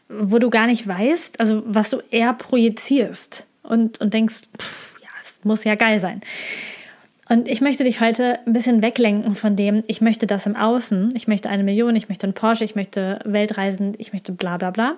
wo 0.09 0.39
du 0.39 0.49
gar 0.49 0.67
nicht 0.67 0.87
weißt, 0.87 1.39
also 1.39 1.63
was 1.65 1.89
du 1.89 2.01
eher 2.11 2.33
projizierst 2.33 3.47
und, 3.63 3.99
und 4.01 4.13
denkst, 4.13 4.43
pff, 4.59 4.95
ja, 5.01 5.09
es 5.19 5.33
muss 5.43 5.63
ja 5.63 5.75
geil 5.75 5.99
sein. 5.99 6.21
Und 7.27 7.47
ich 7.47 7.59
möchte 7.59 7.83
dich 7.83 8.01
heute 8.01 8.39
ein 8.45 8.53
bisschen 8.53 8.83
weglenken 8.83 9.33
von 9.33 9.55
dem, 9.55 9.83
ich 9.87 9.99
möchte 9.99 10.27
das 10.27 10.45
im 10.45 10.55
Außen, 10.55 11.11
ich 11.15 11.27
möchte 11.27 11.49
eine 11.49 11.63
Million, 11.63 11.95
ich 11.95 12.07
möchte 12.07 12.27
einen 12.27 12.35
Porsche, 12.35 12.63
ich 12.63 12.75
möchte 12.75 13.19
Weltreisen, 13.25 13.95
ich 13.97 14.13
möchte 14.13 14.31
bla 14.31 14.57
bla 14.57 14.69
bla, 14.69 14.97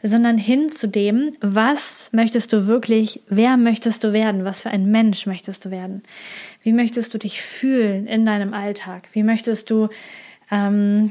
sondern 0.00 0.38
hin 0.38 0.70
zu 0.70 0.86
dem, 0.86 1.32
was 1.40 2.10
möchtest 2.12 2.52
du 2.52 2.68
wirklich, 2.68 3.22
wer 3.28 3.56
möchtest 3.56 4.04
du 4.04 4.12
werden, 4.12 4.44
was 4.44 4.60
für 4.60 4.70
ein 4.70 4.88
Mensch 4.88 5.26
möchtest 5.26 5.64
du 5.64 5.72
werden, 5.72 6.04
wie 6.62 6.72
möchtest 6.72 7.12
du 7.12 7.18
dich 7.18 7.42
fühlen 7.42 8.06
in 8.06 8.24
deinem 8.24 8.54
Alltag, 8.54 9.08
wie 9.12 9.24
möchtest 9.24 9.68
du 9.68 9.88
ähm, 10.52 11.10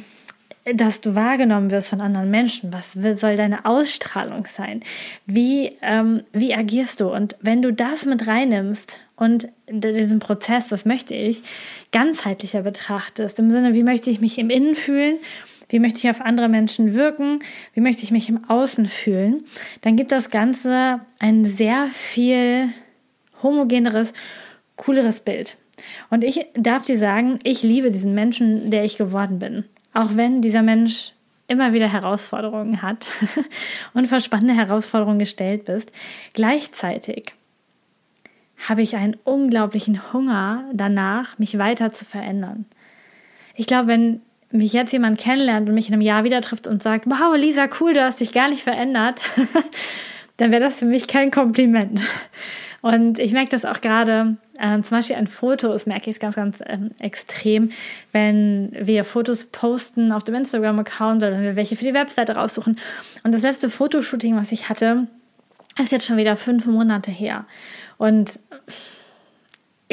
dass 0.66 1.02
du 1.02 1.14
wahrgenommen 1.16 1.72
wirst 1.72 1.90
von 1.90 2.02
anderen 2.02 2.32
Menschen. 2.32 2.72
Was 2.72 2.94
soll 2.94 3.36
deine 3.36 3.66
Ausstrahlung 3.66 4.46
sein? 4.46 4.82
Wie, 5.26 5.70
ähm, 5.82 6.24
wie 6.32 6.54
agierst 6.54 7.02
du? 7.02 7.10
Und 7.10 7.36
wenn 7.42 7.62
du 7.62 7.74
das 7.74 8.06
mit 8.06 8.28
reinnimmst 8.28 9.02
und 9.18 9.50
diesen 9.70 10.20
Prozess, 10.20 10.72
was 10.72 10.86
möchte 10.86 11.16
ich, 11.16 11.42
ganzheitlicher 11.92 12.62
betrachtest, 12.62 13.40
im 13.40 13.52
Sinne, 13.52 13.74
wie 13.74 13.84
möchte 13.84 14.10
ich 14.10 14.22
mich 14.22 14.38
im 14.38 14.50
Innen 14.50 14.76
fühlen? 14.76 15.18
Wie 15.68 15.80
möchte 15.80 16.00
ich 16.00 16.10
auf 16.10 16.22
andere 16.22 16.50
Menschen 16.50 16.94
wirken? 16.94 17.40
Wie 17.74 17.82
möchte 17.82 18.04
ich 18.04 18.12
mich 18.12 18.30
im 18.30 18.50
Außen 18.50 18.86
fühlen? 18.86 19.44
Dann 19.82 19.96
gibt 19.96 20.12
das 20.12 20.30
Ganze 20.30 21.02
ein 21.20 21.46
sehr 21.46 21.88
viel 21.92 22.70
homogeneres, 23.42 24.14
cooleres 24.78 25.20
Bild. 25.20 25.58
Und 26.10 26.24
ich 26.24 26.46
darf 26.54 26.86
dir 26.86 26.98
sagen, 26.98 27.40
ich 27.44 27.64
liebe 27.64 27.92
diesen 27.92 28.14
Menschen, 28.14 28.72
der 28.72 28.86
ich 28.86 28.98
geworden 28.98 29.40
bin. 29.40 29.66
Auch 29.94 30.16
wenn 30.16 30.42
dieser 30.42 30.62
Mensch 30.62 31.14
immer 31.48 31.74
wieder 31.74 31.88
Herausforderungen 31.88 32.82
hat 32.82 33.06
und 33.94 34.08
vor 34.08 34.20
spannende 34.20 34.56
Herausforderungen 34.56 35.20
gestellt 35.20 35.66
bist, 35.66 35.92
gleichzeitig 36.34 37.34
habe 38.68 38.82
ich 38.82 38.96
einen 38.96 39.18
unglaublichen 39.24 40.14
Hunger 40.14 40.66
danach, 40.74 41.38
mich 41.38 41.58
weiter 41.58 41.92
zu 41.92 42.06
verändern. 42.06 42.66
Ich 43.56 43.68
glaube, 43.68 43.88
wenn 43.88 44.22
mich 44.52 44.74
jetzt 44.74 44.94
jemand 44.94 45.20
kennenlernt 45.20 45.68
und 45.68 45.76
mich 45.76 45.90
in 45.90 45.94
einem 45.94 46.02
Jahr 46.02 46.24
wieder 46.24 46.42
trifft 46.42 46.68
und 46.68 46.82
sagt, 46.82 47.08
wow, 47.08 47.36
Lisa, 47.36 47.68
cool, 47.80 47.94
du 47.94 48.04
hast 48.04 48.20
dich 48.20 48.32
gar 48.32 48.50
nicht 48.50 48.64
verändert, 48.64 49.22
dann 50.38 50.52
wäre 50.52 50.64
das 50.64 50.80
für 50.80 50.86
mich 50.86 51.08
kein 51.08 51.32
Kompliment. 51.32 52.00
Und 52.82 53.20
ich 53.20 53.34
merke 53.34 53.50
das 53.50 53.66
auch 53.66 53.82
gerade, 53.82 54.38
äh, 54.60 54.82
zum 54.82 54.98
Beispiel 54.98 55.16
an 55.16 55.28
Fotos 55.28 55.86
merke 55.86 56.10
ich 56.10 56.16
es 56.16 56.20
ganz, 56.20 56.36
ganz 56.36 56.62
ähm, 56.66 56.92
extrem, 57.00 57.72
wenn 58.12 58.72
wir 58.80 59.04
Fotos 59.04 59.46
posten 59.46 60.12
auf 60.12 60.24
dem 60.24 60.36
Instagram-Account 60.36 61.24
oder 61.24 61.32
wenn 61.32 61.44
wir 61.44 61.56
welche 61.56 61.76
für 61.76 61.86
die 61.86 61.94
Webseite 61.94 62.36
raussuchen. 62.36 62.80
Und 63.24 63.34
das 63.34 63.42
letzte 63.42 63.70
Fotoshooting, 63.70 64.36
was 64.36 64.52
ich 64.52 64.70
hatte, 64.70 65.08
ist 65.82 65.92
jetzt 65.92 66.06
schon 66.06 66.18
wieder 66.18 66.36
fünf 66.36 66.66
Monate 66.68 67.10
her. 67.10 67.46
Und 67.98 68.40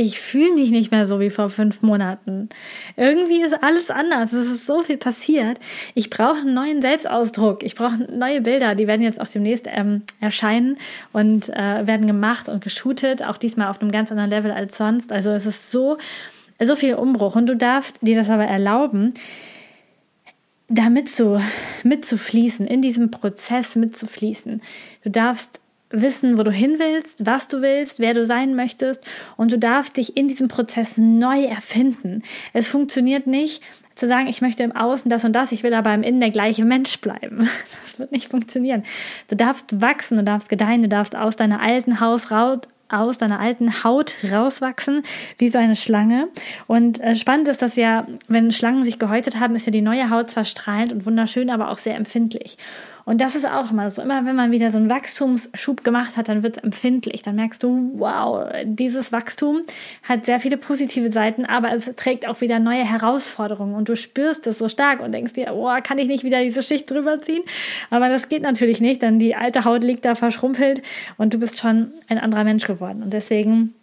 ich 0.00 0.18
fühle 0.18 0.54
mich 0.54 0.70
nicht 0.70 0.90
mehr 0.90 1.04
so 1.04 1.20
wie 1.20 1.28
vor 1.28 1.50
fünf 1.50 1.82
Monaten. 1.82 2.48
Irgendwie 2.96 3.42
ist 3.42 3.62
alles 3.62 3.90
anders. 3.90 4.32
Es 4.32 4.50
ist 4.50 4.64
so 4.64 4.80
viel 4.80 4.96
passiert. 4.96 5.60
Ich 5.94 6.08
brauche 6.08 6.40
einen 6.40 6.54
neuen 6.54 6.80
Selbstausdruck. 6.80 7.62
Ich 7.62 7.74
brauche 7.74 7.98
neue 8.10 8.40
Bilder. 8.40 8.74
Die 8.74 8.86
werden 8.86 9.02
jetzt 9.02 9.20
auch 9.20 9.28
demnächst 9.28 9.66
ähm, 9.68 10.02
erscheinen 10.18 10.78
und 11.12 11.50
äh, 11.50 11.86
werden 11.86 12.06
gemacht 12.06 12.48
und 12.48 12.64
geshootet. 12.64 13.22
Auch 13.22 13.36
diesmal 13.36 13.68
auf 13.68 13.82
einem 13.82 13.90
ganz 13.90 14.10
anderen 14.10 14.30
Level 14.30 14.52
als 14.52 14.78
sonst. 14.78 15.12
Also 15.12 15.32
es 15.32 15.44
ist 15.44 15.70
so, 15.70 15.98
so 16.58 16.76
viel 16.76 16.94
Umbruch. 16.94 17.36
Und 17.36 17.46
du 17.46 17.54
darfst 17.54 17.98
dir 18.00 18.16
das 18.16 18.30
aber 18.30 18.46
erlauben, 18.46 19.12
da 20.68 20.88
mitzu, 20.88 21.42
mitzufließen, 21.82 22.66
in 22.66 22.80
diesem 22.80 23.10
Prozess 23.10 23.76
mitzufließen. 23.76 24.62
Du 25.04 25.10
darfst 25.10 25.60
wissen, 25.90 26.38
wo 26.38 26.42
du 26.42 26.50
hin 26.50 26.76
willst, 26.78 27.26
was 27.26 27.48
du 27.48 27.62
willst, 27.62 27.98
wer 27.98 28.14
du 28.14 28.24
sein 28.26 28.54
möchtest 28.54 29.04
und 29.36 29.52
du 29.52 29.58
darfst 29.58 29.96
dich 29.96 30.16
in 30.16 30.28
diesem 30.28 30.48
Prozess 30.48 30.96
neu 30.96 31.44
erfinden. 31.44 32.22
Es 32.52 32.68
funktioniert 32.68 33.26
nicht 33.26 33.62
zu 33.94 34.06
sagen, 34.06 34.28
ich 34.28 34.40
möchte 34.40 34.62
im 34.62 34.74
Außen 34.74 35.10
das 35.10 35.24
und 35.24 35.34
das, 35.34 35.52
ich 35.52 35.62
will 35.62 35.74
aber 35.74 35.92
im 35.92 36.02
Innen 36.02 36.20
der 36.20 36.30
gleiche 36.30 36.64
Mensch 36.64 37.00
bleiben. 37.00 37.48
Das 37.82 37.98
wird 37.98 38.12
nicht 38.12 38.30
funktionieren. 38.30 38.84
Du 39.28 39.36
darfst 39.36 39.80
wachsen, 39.80 40.16
du 40.16 40.24
darfst 40.24 40.48
gedeihen, 40.48 40.80
du 40.80 40.88
darfst 40.88 41.14
aus 41.14 41.36
deiner 41.36 41.60
alten 41.60 42.00
Haus 42.00 42.30
raus 42.30 42.60
aus 42.90 43.18
deiner 43.18 43.38
alten 43.38 43.84
Haut 43.84 44.14
rauswachsen, 44.30 45.02
wie 45.38 45.48
so 45.48 45.58
eine 45.58 45.76
Schlange. 45.76 46.28
Und 46.66 47.00
äh, 47.00 47.14
spannend 47.14 47.48
ist, 47.48 47.62
dass 47.62 47.76
ja, 47.76 48.06
wenn 48.26 48.50
Schlangen 48.50 48.84
sich 48.84 48.98
gehäutet 48.98 49.38
haben, 49.38 49.54
ist 49.54 49.66
ja 49.66 49.72
die 49.72 49.80
neue 49.80 50.10
Haut 50.10 50.30
zwar 50.30 50.44
strahlend 50.44 50.92
und 50.92 51.06
wunderschön, 51.06 51.50
aber 51.50 51.70
auch 51.70 51.78
sehr 51.78 51.94
empfindlich. 51.94 52.58
Und 53.10 53.20
das 53.20 53.34
ist 53.34 53.44
auch 53.44 53.72
immer 53.72 53.90
so. 53.90 54.02
Immer 54.02 54.24
wenn 54.24 54.36
man 54.36 54.52
wieder 54.52 54.70
so 54.70 54.78
einen 54.78 54.88
Wachstumsschub 54.88 55.82
gemacht 55.82 56.16
hat, 56.16 56.28
dann 56.28 56.44
wird 56.44 56.58
es 56.58 56.62
empfindlich. 56.62 57.22
Dann 57.22 57.34
merkst 57.34 57.60
du, 57.60 57.90
wow, 57.94 58.48
dieses 58.62 59.10
Wachstum 59.10 59.62
hat 60.04 60.26
sehr 60.26 60.38
viele 60.38 60.56
positive 60.56 61.10
Seiten, 61.10 61.44
aber 61.44 61.72
es 61.72 61.86
trägt 61.96 62.28
auch 62.28 62.40
wieder 62.40 62.60
neue 62.60 62.84
Herausforderungen. 62.84 63.74
Und 63.74 63.88
du 63.88 63.96
spürst 63.96 64.46
es 64.46 64.58
so 64.58 64.68
stark 64.68 65.00
und 65.00 65.10
denkst 65.10 65.32
dir, 65.32 65.52
oh, 65.52 65.68
kann 65.82 65.98
ich 65.98 66.06
nicht 66.06 66.22
wieder 66.22 66.40
diese 66.40 66.62
Schicht 66.62 66.88
drüber 66.88 67.18
ziehen? 67.18 67.42
Aber 67.90 68.08
das 68.08 68.28
geht 68.28 68.42
natürlich 68.42 68.80
nicht, 68.80 69.02
denn 69.02 69.18
die 69.18 69.34
alte 69.34 69.64
Haut 69.64 69.82
liegt 69.82 70.04
da 70.04 70.14
verschrumpelt 70.14 70.80
und 71.18 71.34
du 71.34 71.38
bist 71.38 71.58
schon 71.58 71.90
ein 72.06 72.18
anderer 72.18 72.44
Mensch 72.44 72.64
geworden. 72.64 73.02
Und 73.02 73.12
deswegen 73.12 73.74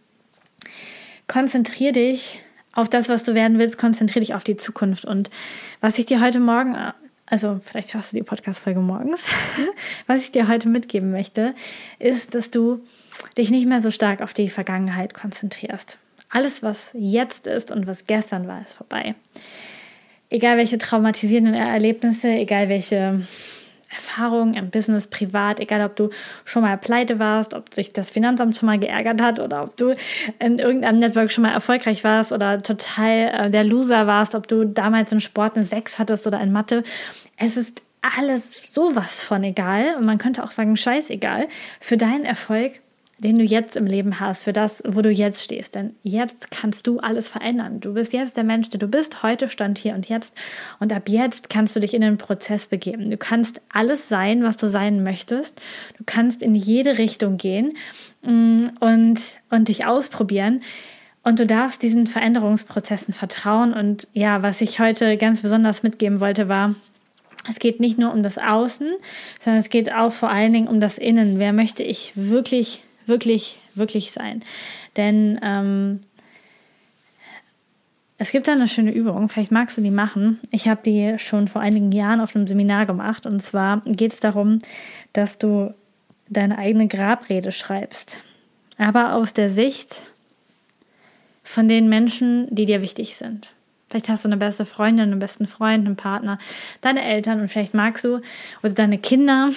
konzentrier 1.28 1.92
dich 1.92 2.40
auf 2.72 2.88
das, 2.88 3.10
was 3.10 3.26
du 3.26 3.34
werden 3.34 3.60
willst, 3.60 3.78
konzentrier 3.78 4.22
dich 4.22 4.36
auf 4.36 4.46
die 4.46 4.56
Zukunft. 4.56 5.04
Und 5.04 5.30
was 5.82 6.00
ich 6.00 6.06
dir 6.06 6.22
heute 6.22 6.40
Morgen 6.40 6.78
also 7.28 7.60
vielleicht 7.62 7.94
hörst 7.94 8.14
du 8.14 8.18
die 8.18 8.24
Podcast-Folge 8.24 8.80
morgens, 8.80 9.24
was 10.08 10.22
ich 10.22 10.32
dir 10.32 10.48
heute 10.48 10.70
mitgeben 10.70 11.12
möchte, 11.12 11.54
ist, 12.00 12.34
dass 12.34 12.50
du 12.50 12.82
dich 13.38 13.52
nicht 13.52 13.68
mehr 13.68 13.82
so 13.82 13.92
stark 13.92 14.22
auf 14.22 14.34
die 14.34 14.50
Vergangenheit 14.50 15.14
konzentrierst. 15.14 15.98
Alles, 16.30 16.64
was 16.64 16.92
jetzt 16.94 17.46
ist 17.46 17.72
und 17.72 17.86
was 17.86 18.08
gestern 18.08 18.48
war, 18.48 18.62
ist 18.62 18.74
vorbei. 18.74 19.16
Egal 20.30 20.58
welche 20.58 20.78
traumatisierenden 20.78 21.54
Erlebnisse, 21.54 22.30
egal 22.30 22.70
welche 22.70 23.28
Erfahrungen 23.90 24.54
im 24.54 24.70
Business, 24.70 25.08
privat, 25.08 25.60
egal 25.60 25.86
ob 25.86 25.96
du 25.96 26.10
schon 26.46 26.62
mal 26.62 26.78
pleite 26.78 27.20
warst, 27.20 27.54
ob 27.54 27.74
sich 27.74 27.94
das 27.94 28.12
Finanzamt 28.12 28.56
schon 28.56 28.68
mal 28.68 28.80
geärgert 28.80 29.22
hat 29.22 29.40
oder 29.40 29.64
ob 29.64 29.78
du 29.78 29.92
in 30.40 30.60
irgendeinem 30.60 30.98
Network 30.98 31.32
schon 31.32 31.44
mal 31.44 31.54
erfolgreich 31.54 32.04
warst 32.04 32.32
oder 32.32 32.62
total 32.62 33.46
äh, 33.48 33.50
der 33.50 33.64
Loser 33.64 34.08
warst, 34.08 34.36
ob 34.36 34.48
du 34.48 34.66
damals 34.66 35.12
im 35.12 35.20
Sport 35.20 35.56
eine 35.56 35.64
6 35.64 36.00
hattest 36.00 36.28
oder 36.28 36.40
in 36.42 36.52
Mathe. 36.52 36.84
Es 37.38 37.58
ist 37.58 37.82
alles 38.02 38.74
sowas 38.74 39.24
von 39.24 39.44
egal 39.44 39.96
und 39.98 40.06
man 40.06 40.18
könnte 40.18 40.44
auch 40.44 40.52
sagen 40.52 40.76
scheißegal. 40.78 41.48
Für 41.80 41.98
deinen 41.98 42.26
Erfolg 42.26 42.80
den 43.20 43.38
du 43.38 43.44
jetzt 43.44 43.76
im 43.76 43.88
Leben 43.88 44.20
hast, 44.20 44.44
für 44.44 44.54
das, 44.54 44.84
wo 44.86 45.02
du 45.02 45.10
jetzt 45.10 45.44
stehst. 45.44 45.76
Denn 45.76 45.96
jetzt 46.04 46.52
kannst 46.52 46.86
du 46.86 47.00
alles 47.00 47.28
verändern. 47.28 47.80
Du 47.80 47.94
bist 47.94 48.14
jetzt 48.14 48.38
der 48.38 48.44
Mensch, 48.44 48.70
der 48.70 48.80
du 48.80 48.88
bist. 48.88 49.24
Heute 49.24 49.50
stand 49.50 49.80
hier 49.80 49.96
und 49.96 50.08
jetzt. 50.08 50.36
Und 50.80 50.94
ab 50.94 51.10
jetzt 51.10 51.50
kannst 51.50 51.76
du 51.76 51.80
dich 51.80 51.94
in 51.94 52.02
den 52.02 52.18
Prozess 52.18 52.68
begeben. 52.68 53.10
Du 53.10 53.18
kannst 53.18 53.60
alles 53.74 54.08
sein, 54.08 54.44
was 54.44 54.58
du 54.58 54.70
sein 54.70 55.02
möchtest. 55.04 55.60
Du 55.98 56.04
kannst 56.06 56.44
in 56.44 56.54
jede 56.54 57.00
Richtung 57.00 57.38
gehen 57.38 57.74
mm, 58.22 58.68
und, 58.80 59.20
und 59.50 59.68
dich 59.68 59.86
ausprobieren. 59.86 60.62
Und 61.24 61.40
du 61.40 61.48
darfst 61.48 61.82
diesen 61.82 62.06
Veränderungsprozessen 62.06 63.14
vertrauen. 63.14 63.74
Und 63.74 64.08
ja, 64.14 64.44
was 64.44 64.62
ich 64.62 64.80
heute 64.80 65.18
ganz 65.18 65.42
besonders 65.42 65.82
mitgeben 65.82 66.20
wollte, 66.20 66.50
war, 66.50 66.76
es 67.50 67.60
geht 67.60 67.80
nicht 67.80 67.98
nur 67.98 68.14
um 68.14 68.22
das 68.24 68.38
Außen, 68.38 68.92
sondern 69.40 69.60
es 69.60 69.70
geht 69.70 69.92
auch 69.92 70.12
vor 70.12 70.30
allen 70.30 70.54
Dingen 70.54 70.68
um 70.68 70.80
das 70.80 70.98
Innen. 70.98 71.40
Wer 71.40 71.54
möchte 71.54 71.82
ich 71.82 72.12
wirklich 72.16 72.84
wirklich, 73.08 73.60
wirklich 73.76 74.12
sein. 74.12 74.44
Denn 74.96 75.40
ähm, 75.42 76.02
es 78.20 78.32
gibt 78.32 78.48
da 78.48 78.54
eine 78.54 78.68
schöne 78.68 78.92
Übung, 78.92 79.30
vielleicht 79.30 79.52
magst 79.52 79.78
du 79.78 79.82
die 79.82 79.92
machen. 79.92 80.40
Ich 80.52 80.68
habe 80.68 80.82
die 80.84 81.20
schon 81.20 81.48
vor 81.48 81.62
einigen 81.62 81.92
Jahren 81.92 82.20
auf 82.20 82.36
einem 82.36 82.48
Seminar 82.48 82.86
gemacht. 82.86 83.26
Und 83.26 83.42
zwar 83.42 83.82
geht 83.82 84.14
es 84.14 84.20
darum, 84.20 84.60
dass 85.14 85.38
du 85.38 85.74
deine 86.28 86.58
eigene 86.58 86.88
Grabrede 86.88 87.52
schreibst. 87.52 88.20
Aber 88.78 89.14
aus 89.14 89.34
der 89.34 89.50
Sicht 89.50 90.04
von 91.44 91.68
den 91.68 91.90
Menschen, 91.90 92.48
die 92.54 92.66
dir 92.66 92.82
wichtig 92.82 93.16
sind. 93.16 93.52
Vielleicht 93.90 94.10
hast 94.10 94.26
du 94.26 94.30
eine 94.30 94.38
beste 94.38 94.66
Freundin, 94.66 95.12
einen 95.12 95.20
besten 95.20 95.48
Freund, 95.48 95.86
einen 95.86 95.96
Partner, 95.96 96.38
deine 96.82 97.04
Eltern 97.04 97.40
und 97.40 97.48
vielleicht 97.48 97.74
magst 97.74 98.04
du 98.04 98.22
oder 98.62 98.74
deine 98.74 98.98
Kinder 98.98 99.52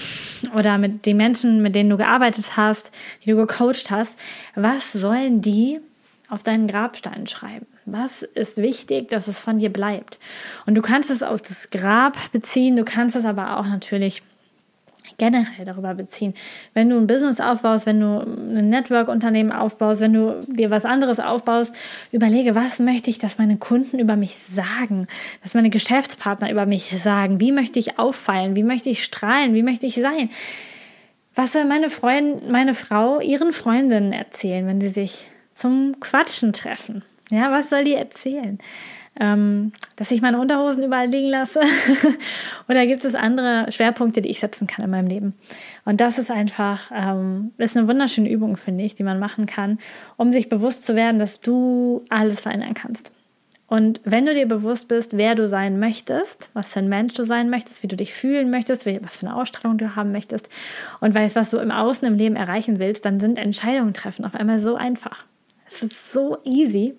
oder 0.54 0.78
mit 0.78 1.04
den 1.04 1.16
Menschen, 1.16 1.62
mit 1.62 1.74
denen 1.74 1.90
du 1.90 1.96
gearbeitet 1.96 2.56
hast, 2.56 2.92
die 3.24 3.30
du 3.30 3.36
gecoacht 3.36 3.90
hast. 3.90 4.16
Was 4.54 4.92
sollen 4.92 5.40
die 5.40 5.80
auf 6.28 6.44
deinen 6.44 6.68
Grabstein 6.68 7.26
schreiben? 7.26 7.66
Was 7.86 8.22
ist 8.22 8.58
wichtig, 8.58 9.08
dass 9.08 9.26
es 9.26 9.40
von 9.40 9.58
dir 9.58 9.72
bleibt? 9.72 10.20
Und 10.64 10.76
du 10.76 10.82
kannst 10.82 11.10
es 11.10 11.24
auf 11.24 11.42
das 11.42 11.70
Grab 11.70 12.16
beziehen, 12.30 12.76
du 12.76 12.84
kannst 12.84 13.16
es 13.16 13.24
aber 13.24 13.58
auch 13.58 13.66
natürlich 13.66 14.22
generell 15.18 15.64
darüber 15.64 15.94
beziehen. 15.94 16.34
Wenn 16.74 16.90
du 16.90 16.96
ein 16.96 17.06
Business 17.06 17.40
aufbaust, 17.40 17.86
wenn 17.86 18.00
du 18.00 18.20
ein 18.20 18.68
Network-Unternehmen 18.68 19.52
aufbaust, 19.52 20.00
wenn 20.00 20.12
du 20.12 20.44
dir 20.46 20.70
was 20.70 20.84
anderes 20.84 21.20
aufbaust, 21.20 21.74
überlege, 22.12 22.54
was 22.54 22.78
möchte 22.78 23.10
ich, 23.10 23.18
dass 23.18 23.38
meine 23.38 23.56
Kunden 23.56 23.98
über 23.98 24.16
mich 24.16 24.36
sagen, 24.36 25.06
dass 25.42 25.54
meine 25.54 25.70
Geschäftspartner 25.70 26.50
über 26.50 26.66
mich 26.66 26.94
sagen, 27.02 27.40
wie 27.40 27.52
möchte 27.52 27.78
ich 27.78 27.98
auffallen, 27.98 28.56
wie 28.56 28.64
möchte 28.64 28.90
ich 28.90 29.04
strahlen, 29.04 29.54
wie 29.54 29.62
möchte 29.62 29.86
ich 29.86 29.94
sein. 29.94 30.30
Was 31.34 31.52
soll 31.52 31.64
meine 31.64 31.90
Freundin, 31.90 32.50
meine 32.50 32.74
Frau 32.74 33.20
ihren 33.20 33.52
Freundinnen 33.52 34.12
erzählen, 34.12 34.66
wenn 34.66 34.80
sie 34.80 34.88
sich 34.88 35.28
zum 35.54 36.00
Quatschen 36.00 36.52
treffen? 36.52 37.04
Ja, 37.30 37.52
was 37.52 37.70
soll 37.70 37.84
die 37.84 37.94
erzählen? 37.94 38.58
Ähm, 39.18 39.72
dass 39.96 40.10
ich 40.10 40.22
meine 40.22 40.40
Unterhosen 40.40 40.84
überall 40.84 41.08
liegen 41.08 41.28
lasse? 41.28 41.60
Oder 42.68 42.86
gibt 42.86 43.04
es 43.04 43.14
andere 43.14 43.70
Schwerpunkte, 43.70 44.22
die 44.22 44.30
ich 44.30 44.40
setzen 44.40 44.66
kann 44.66 44.84
in 44.84 44.90
meinem 44.90 45.08
Leben? 45.08 45.34
Und 45.84 46.00
das 46.00 46.18
ist 46.18 46.30
einfach, 46.30 46.90
ähm, 46.94 47.52
ist 47.58 47.76
eine 47.76 47.88
wunderschöne 47.88 48.30
Übung, 48.30 48.56
finde 48.56 48.84
ich, 48.84 48.94
die 48.94 49.02
man 49.02 49.18
machen 49.18 49.46
kann, 49.46 49.78
um 50.16 50.32
sich 50.32 50.48
bewusst 50.48 50.86
zu 50.86 50.94
werden, 50.94 51.18
dass 51.18 51.40
du 51.40 52.04
alles 52.08 52.40
verändern 52.40 52.74
kannst. 52.74 53.12
Und 53.70 54.00
wenn 54.04 54.26
du 54.26 54.34
dir 54.34 54.46
bewusst 54.46 54.88
bist, 54.88 55.16
wer 55.16 55.36
du 55.36 55.46
sein 55.46 55.78
möchtest, 55.78 56.50
was 56.54 56.72
für 56.72 56.80
ein 56.80 56.88
Mensch 56.88 57.14
du 57.14 57.24
sein 57.24 57.50
möchtest, 57.50 57.84
wie 57.84 57.86
du 57.86 57.94
dich 57.94 58.12
fühlen 58.12 58.50
möchtest, 58.50 58.84
was 58.84 59.18
für 59.18 59.26
eine 59.26 59.36
Ausstrahlung 59.36 59.78
du 59.78 59.94
haben 59.94 60.10
möchtest 60.10 60.48
und 61.00 61.14
weißt, 61.14 61.36
was 61.36 61.50
du 61.50 61.58
im 61.58 61.70
Außen 61.70 62.06
im 62.08 62.14
Leben 62.14 62.34
erreichen 62.34 62.80
willst, 62.80 63.04
dann 63.04 63.20
sind 63.20 63.38
Entscheidungen 63.38 63.94
treffen 63.94 64.24
auf 64.24 64.34
einmal 64.34 64.58
so 64.58 64.74
einfach. 64.74 65.24
Es 65.70 65.82
wird 65.82 65.92
so 65.92 66.38
easy, 66.44 66.94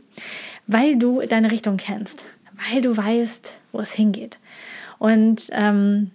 weil 0.67 0.97
du 0.97 1.21
deine 1.27 1.51
Richtung 1.51 1.77
kennst, 1.77 2.25
weil 2.69 2.81
du 2.81 2.95
weißt, 2.95 3.57
wo 3.71 3.79
es 3.79 3.93
hingeht. 3.93 4.39
Und 4.97 5.49
ähm, 5.51 6.11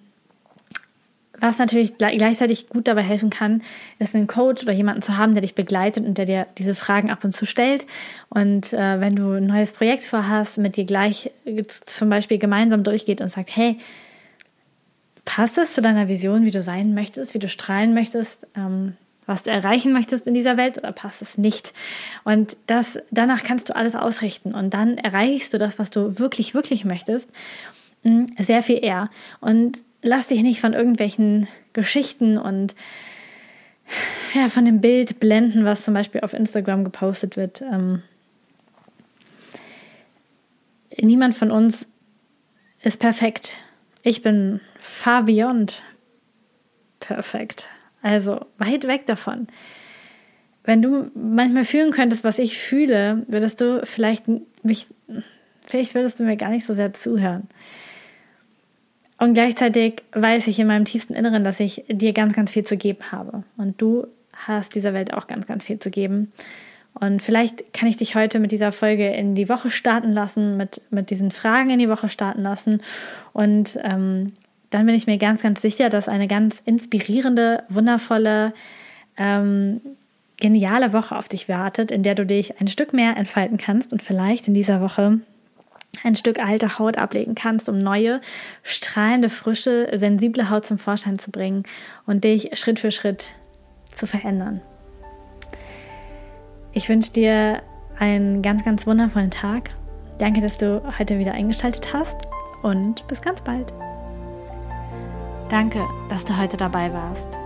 was 1.38 1.58
natürlich 1.58 1.98
gleichzeitig 1.98 2.68
gut 2.68 2.88
dabei 2.88 3.02
helfen 3.02 3.30
kann, 3.30 3.62
ist 3.98 4.14
einen 4.14 4.26
Coach 4.26 4.62
oder 4.62 4.72
jemanden 4.72 5.02
zu 5.02 5.18
haben, 5.18 5.34
der 5.34 5.42
dich 5.42 5.54
begleitet 5.54 6.06
und 6.06 6.16
der 6.16 6.24
dir 6.24 6.46
diese 6.56 6.74
Fragen 6.74 7.10
ab 7.10 7.24
und 7.24 7.32
zu 7.32 7.44
stellt. 7.44 7.86
Und 8.30 8.72
äh, 8.72 9.00
wenn 9.00 9.14
du 9.14 9.32
ein 9.32 9.46
neues 9.46 9.72
Projekt 9.72 10.04
vorhast, 10.04 10.58
mit 10.58 10.76
dir 10.76 10.84
gleich 10.84 11.30
zum 11.68 12.08
Beispiel 12.08 12.38
gemeinsam 12.38 12.84
durchgeht 12.84 13.20
und 13.20 13.28
sagt, 13.28 13.54
hey, 13.54 13.78
passt 15.24 15.58
es 15.58 15.74
zu 15.74 15.82
deiner 15.82 16.08
Vision, 16.08 16.44
wie 16.44 16.50
du 16.50 16.62
sein 16.62 16.94
möchtest, 16.94 17.34
wie 17.34 17.38
du 17.38 17.48
strahlen 17.48 17.92
möchtest, 17.92 18.46
ähm, 18.56 18.96
was 19.26 19.42
du 19.42 19.50
erreichen 19.50 19.92
möchtest 19.92 20.26
in 20.26 20.34
dieser 20.34 20.56
Welt 20.56 20.78
oder 20.78 20.92
passt 20.92 21.20
es 21.20 21.36
nicht? 21.36 21.72
Und 22.24 22.56
das, 22.66 22.98
danach 23.10 23.42
kannst 23.42 23.68
du 23.68 23.76
alles 23.76 23.94
ausrichten 23.94 24.54
und 24.54 24.72
dann 24.72 24.98
erreichst 24.98 25.52
du 25.52 25.58
das, 25.58 25.78
was 25.78 25.90
du 25.90 26.18
wirklich, 26.18 26.54
wirklich 26.54 26.84
möchtest, 26.84 27.28
hm, 28.02 28.34
sehr 28.38 28.62
viel 28.62 28.82
eher. 28.82 29.10
Und 29.40 29.82
lass 30.02 30.28
dich 30.28 30.42
nicht 30.42 30.60
von 30.60 30.72
irgendwelchen 30.72 31.48
Geschichten 31.72 32.38
und 32.38 32.74
ja, 34.34 34.48
von 34.48 34.64
dem 34.64 34.80
Bild 34.80 35.20
blenden, 35.20 35.64
was 35.64 35.84
zum 35.84 35.94
Beispiel 35.94 36.20
auf 36.22 36.32
Instagram 36.32 36.84
gepostet 36.84 37.36
wird. 37.36 37.62
Ähm, 37.62 38.02
niemand 40.96 41.34
von 41.34 41.50
uns 41.50 41.86
ist 42.82 43.00
perfekt. 43.00 43.54
Ich 44.02 44.22
bin 44.22 44.60
far 44.78 45.24
beyond 45.24 45.82
perfekt. 47.00 47.68
Also 48.06 48.38
weit 48.58 48.86
weg 48.86 49.04
davon. 49.06 49.48
Wenn 50.62 50.80
du 50.80 51.10
manchmal 51.16 51.64
fühlen 51.64 51.90
könntest, 51.90 52.22
was 52.22 52.38
ich 52.38 52.56
fühle, 52.56 53.24
würdest 53.26 53.60
du 53.60 53.84
vielleicht 53.84 54.26
mich, 54.62 54.86
vielleicht 55.66 55.96
würdest 55.96 56.20
du 56.20 56.22
mir 56.22 56.36
gar 56.36 56.50
nicht 56.50 56.64
so 56.64 56.74
sehr 56.74 56.92
zuhören. 56.92 57.48
Und 59.18 59.34
gleichzeitig 59.34 60.04
weiß 60.12 60.46
ich 60.46 60.60
in 60.60 60.68
meinem 60.68 60.84
tiefsten 60.84 61.14
Inneren, 61.14 61.42
dass 61.42 61.58
ich 61.58 61.84
dir 61.88 62.12
ganz, 62.12 62.32
ganz 62.32 62.52
viel 62.52 62.62
zu 62.62 62.76
geben 62.76 63.10
habe. 63.10 63.42
Und 63.56 63.82
du 63.82 64.06
hast 64.32 64.76
dieser 64.76 64.94
Welt 64.94 65.12
auch 65.12 65.26
ganz, 65.26 65.48
ganz 65.48 65.64
viel 65.64 65.80
zu 65.80 65.90
geben. 65.90 66.32
Und 66.94 67.22
vielleicht 67.22 67.72
kann 67.72 67.88
ich 67.88 67.96
dich 67.96 68.14
heute 68.14 68.38
mit 68.38 68.52
dieser 68.52 68.70
Folge 68.70 69.08
in 69.08 69.34
die 69.34 69.48
Woche 69.48 69.70
starten 69.70 70.12
lassen, 70.12 70.56
mit, 70.56 70.80
mit 70.90 71.10
diesen 71.10 71.32
Fragen 71.32 71.70
in 71.70 71.80
die 71.80 71.88
Woche 71.88 72.08
starten 72.08 72.42
lassen. 72.42 72.82
Und 73.32 73.80
ähm, 73.82 74.28
dann 74.70 74.86
bin 74.86 74.94
ich 74.94 75.06
mir 75.06 75.18
ganz, 75.18 75.42
ganz 75.42 75.62
sicher, 75.62 75.88
dass 75.88 76.08
eine 76.08 76.26
ganz 76.26 76.60
inspirierende, 76.64 77.62
wundervolle, 77.68 78.52
ähm, 79.16 79.80
geniale 80.38 80.92
Woche 80.92 81.16
auf 81.16 81.28
dich 81.28 81.48
wartet, 81.48 81.90
in 81.90 82.02
der 82.02 82.14
du 82.14 82.26
dich 82.26 82.60
ein 82.60 82.68
Stück 82.68 82.92
mehr 82.92 83.16
entfalten 83.16 83.56
kannst 83.56 83.92
und 83.92 84.02
vielleicht 84.02 84.48
in 84.48 84.54
dieser 84.54 84.80
Woche 84.80 85.20
ein 86.04 86.14
Stück 86.14 86.38
alte 86.38 86.78
Haut 86.78 86.98
ablegen 86.98 87.34
kannst, 87.34 87.68
um 87.68 87.78
neue, 87.78 88.20
strahlende, 88.62 89.30
frische, 89.30 89.88
sensible 89.94 90.50
Haut 90.50 90.66
zum 90.66 90.78
Vorschein 90.78 91.18
zu 91.18 91.30
bringen 91.30 91.62
und 92.06 92.24
dich 92.24 92.50
Schritt 92.58 92.78
für 92.78 92.90
Schritt 92.90 93.30
zu 93.92 94.06
verändern. 94.06 94.60
Ich 96.72 96.88
wünsche 96.90 97.12
dir 97.12 97.62
einen 97.98 98.42
ganz, 98.42 98.62
ganz 98.64 98.86
wundervollen 98.86 99.30
Tag. 99.30 99.70
Danke, 100.18 100.40
dass 100.40 100.58
du 100.58 100.82
heute 100.98 101.18
wieder 101.18 101.32
eingeschaltet 101.32 101.94
hast 101.94 102.16
und 102.62 103.06
bis 103.08 103.22
ganz 103.22 103.42
bald. 103.42 103.72
Danke, 105.48 105.84
dass 106.08 106.24
du 106.24 106.36
heute 106.36 106.56
dabei 106.56 106.92
warst. 106.92 107.38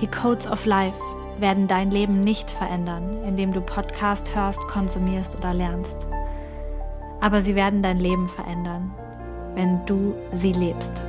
Die 0.00 0.08
Codes 0.08 0.46
of 0.46 0.66
Life 0.66 1.00
werden 1.38 1.68
dein 1.68 1.90
Leben 1.90 2.20
nicht 2.20 2.50
verändern, 2.50 3.24
indem 3.24 3.52
du 3.52 3.60
Podcast 3.60 4.34
hörst, 4.34 4.60
konsumierst 4.68 5.36
oder 5.36 5.54
lernst 5.54 6.06
aber 7.24 7.40
sie 7.40 7.54
werden 7.54 7.80
dein 7.82 8.00
Leben 8.00 8.28
verändern, 8.28 8.92
wenn 9.54 9.86
du 9.86 10.14
sie 10.34 10.52
lebst. 10.52 11.06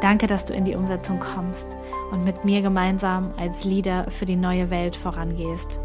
Danke, 0.00 0.26
dass 0.26 0.44
du 0.44 0.54
in 0.54 0.64
die 0.64 0.74
Umsetzung 0.74 1.20
kommst 1.20 1.68
und 2.10 2.24
mit 2.24 2.44
mir 2.44 2.62
gemeinsam 2.62 3.32
als 3.36 3.62
Leader 3.62 4.10
für 4.10 4.24
die 4.24 4.34
neue 4.34 4.70
Welt 4.70 4.96
vorangehst. 4.96 5.78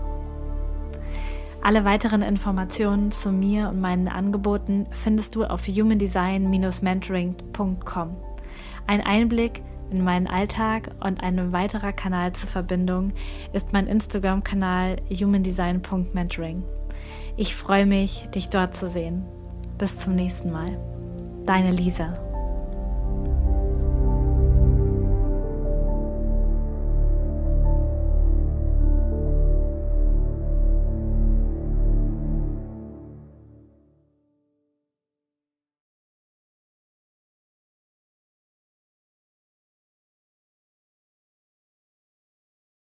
Alle 1.61 1.85
weiteren 1.85 2.21
Informationen 2.21 3.11
zu 3.11 3.31
mir 3.31 3.69
und 3.69 3.79
meinen 3.81 4.07
Angeboten 4.07 4.85
findest 4.91 5.35
du 5.35 5.43
auf 5.43 5.67
humandesign-mentoring.com. 5.67 8.15
Ein 8.87 9.01
Einblick 9.01 9.61
in 9.91 10.03
meinen 10.03 10.27
Alltag 10.27 10.89
und 11.03 11.21
ein 11.21 11.53
weiterer 11.53 11.93
Kanal 11.93 12.33
zur 12.33 12.49
Verbindung 12.49 13.13
ist 13.53 13.73
mein 13.73 13.87
Instagram-Kanal 13.87 14.97
humandesign.mentoring. 15.09 16.63
Ich 17.35 17.55
freue 17.55 17.85
mich, 17.85 18.27
dich 18.33 18.49
dort 18.49 18.75
zu 18.75 18.89
sehen. 18.89 19.23
Bis 19.77 19.99
zum 19.99 20.15
nächsten 20.15 20.51
Mal. 20.51 20.79
Deine 21.45 21.69
Lisa. 21.71 22.26